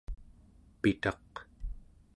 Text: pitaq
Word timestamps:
pitaq 0.81 1.31